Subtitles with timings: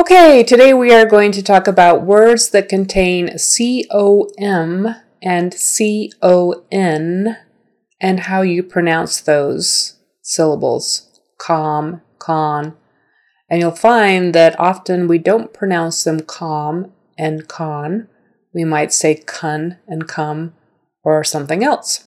[0.00, 7.36] Okay, today we are going to talk about words that contain COM and CON
[8.00, 11.20] and how you pronounce those syllables.
[11.36, 12.78] Com, con.
[13.50, 18.08] And you'll find that often we don't pronounce them com and con.
[18.54, 20.54] We might say cun and cum
[21.04, 22.06] or something else.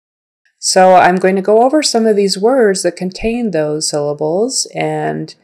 [0.57, 5.35] So I'm going to go over some of these words that contain those syllables and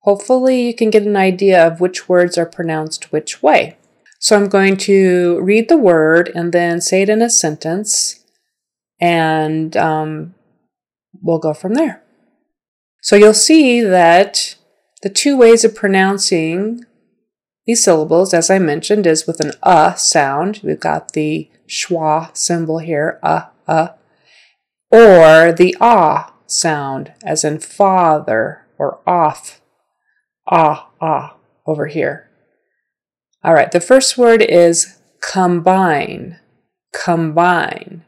[0.00, 3.76] hopefully you can get an idea of which words are pronounced which way.
[4.18, 8.24] So I'm going to read the word and then say it in a sentence
[9.00, 10.34] and um,
[11.22, 12.02] we'll go from there.
[13.02, 14.56] So you'll see that
[15.02, 16.84] the two ways of pronouncing
[17.66, 20.60] these syllables, as I mentioned, is with an uh sound.
[20.62, 23.88] We've got the schwa symbol here, uh, uh,
[24.90, 29.59] or the ah sound, as in father or off,
[30.50, 32.28] ah, ah, over here.
[33.42, 36.38] All right, the first word is combine,
[36.92, 38.04] combine.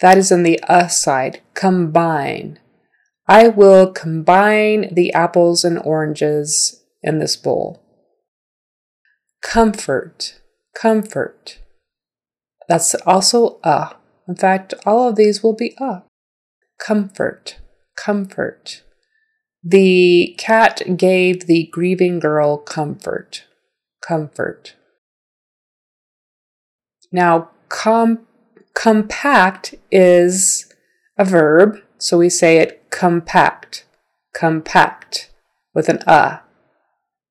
[0.00, 2.58] That is in the uh side, combine.
[3.26, 7.82] I will combine the apples and oranges in this bowl.
[9.42, 10.40] Comfort,
[10.74, 11.58] comfort.
[12.68, 13.96] That's also a.
[14.28, 16.02] In fact, all of these will be a.
[16.78, 17.58] Comfort,
[17.96, 18.82] comfort.
[19.68, 23.46] The cat gave the grieving girl comfort,
[24.00, 24.76] comfort.
[27.10, 28.28] Now, com-
[28.74, 30.72] compact is
[31.18, 33.86] a verb, so we say it compact,
[34.32, 35.30] compact,
[35.74, 36.38] with an uh.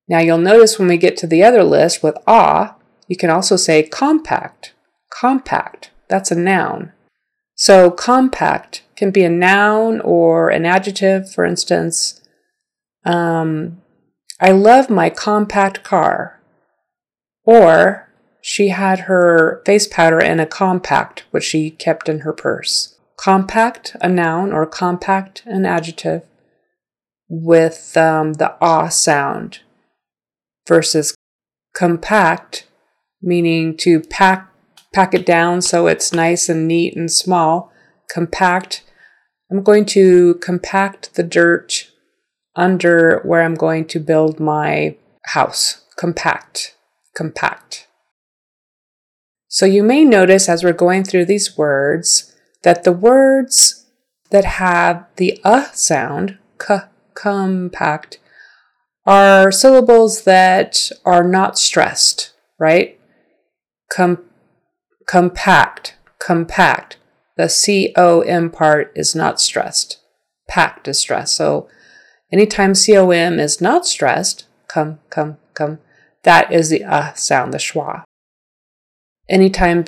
[0.06, 2.76] Now you'll notice when we get to the other list with ah,
[3.08, 4.74] you can also say compact,
[5.08, 5.90] compact.
[6.10, 6.92] That's a noun.
[7.54, 12.20] So compact can be a noun or an adjective, for instance.
[13.06, 13.80] Um,
[14.40, 16.42] I love my compact car.
[17.44, 18.12] Or
[18.42, 23.96] she had her face powder in a compact, which she kept in her purse compact,
[24.00, 26.22] a noun, or compact, an adjective,
[27.28, 29.60] with um, the ah sound,
[30.68, 31.14] versus
[31.74, 32.66] compact,
[33.22, 34.52] meaning to pack
[34.92, 37.72] pack it down so it's nice and neat and small.
[38.08, 38.82] Compact.
[39.50, 41.90] I'm going to compact the dirt
[42.56, 44.96] under where I'm going to build my
[45.26, 45.84] house.
[45.96, 46.76] Compact.
[47.14, 47.86] Compact.
[49.48, 53.86] So you may notice as we're going through these words that the words
[54.30, 56.38] that have the uh sound,
[57.14, 58.18] compact,
[59.06, 62.98] are syllables that are not stressed, right?
[63.90, 64.24] Com-
[65.06, 66.96] compact, compact.
[67.36, 70.00] The C O M part is not stressed.
[70.48, 71.36] Packed is stressed.
[71.36, 71.68] So
[72.32, 75.78] anytime C O M is not stressed, come, come, come,
[76.22, 78.04] that is the uh sound, the schwa.
[79.28, 79.84] Anytime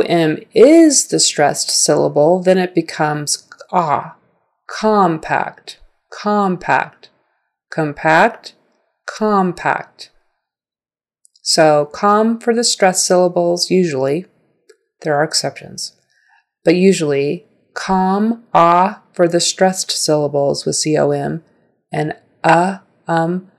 [0.00, 4.16] com is the stressed syllable, then it becomes ah,
[4.68, 5.78] compact,
[6.10, 7.10] compact,
[7.70, 8.54] compact,
[9.06, 10.10] compact.
[11.42, 14.26] So, com for the stressed syllables, usually,
[15.02, 15.96] there are exceptions,
[16.64, 21.42] but usually, com, ah for the stressed syllables with com,
[21.92, 23.50] and a, um,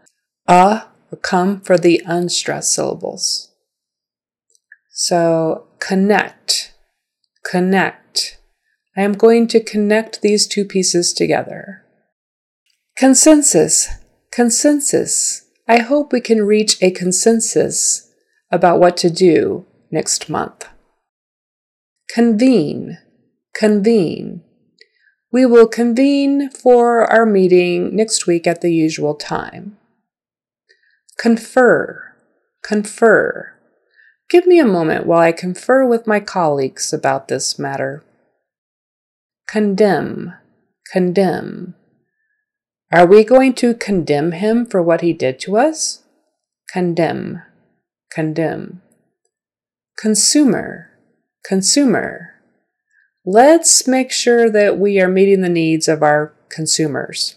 [0.48, 0.84] a,
[1.22, 3.52] come for the unstressed syllables.
[4.92, 6.74] So connect,
[7.44, 8.40] connect.
[8.96, 11.84] I am going to connect these two pieces together.
[12.98, 13.90] Consensus,
[14.32, 15.46] consensus.
[15.68, 18.12] I hope we can reach a consensus
[18.52, 20.68] about what to do next month.
[22.10, 22.98] Convene,
[23.54, 24.42] convene.
[25.32, 29.78] We will convene for our meeting next week at the usual time.
[31.18, 32.16] Confer,
[32.64, 33.54] confer.
[34.30, 38.04] Give me a moment while I confer with my colleagues about this matter.
[39.48, 40.34] Condemn,
[40.92, 41.76] condemn.
[42.92, 46.04] Are we going to condemn him for what he did to us?
[46.72, 47.42] Condemn,
[48.12, 48.82] condemn.
[49.98, 50.92] Consumer,
[51.44, 52.37] consumer.
[53.30, 57.36] Let's make sure that we are meeting the needs of our consumers.